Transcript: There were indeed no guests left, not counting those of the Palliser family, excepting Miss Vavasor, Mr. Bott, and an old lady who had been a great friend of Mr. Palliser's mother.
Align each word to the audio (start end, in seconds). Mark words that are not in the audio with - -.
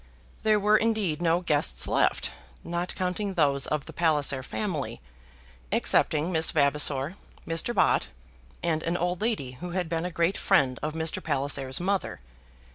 There 0.41 0.59
were 0.59 0.77
indeed 0.77 1.21
no 1.21 1.41
guests 1.41 1.87
left, 1.87 2.31
not 2.63 2.95
counting 2.95 3.35
those 3.35 3.67
of 3.67 3.85
the 3.85 3.93
Palliser 3.93 4.41
family, 4.41 4.99
excepting 5.71 6.31
Miss 6.31 6.49
Vavasor, 6.49 7.17
Mr. 7.45 7.75
Bott, 7.75 8.07
and 8.63 8.81
an 8.81 8.97
old 8.97 9.21
lady 9.21 9.59
who 9.61 9.73
had 9.77 9.87
been 9.89 10.05
a 10.05 10.09
great 10.09 10.39
friend 10.39 10.79
of 10.81 10.93
Mr. 10.95 11.23
Palliser's 11.23 11.79
mother. 11.79 12.19